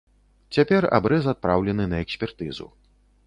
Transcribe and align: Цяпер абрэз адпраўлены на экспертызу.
Цяпер 0.55 0.87
абрэз 0.97 1.27
адпраўлены 1.35 1.87
на 1.93 1.97
экспертызу. 2.05 2.67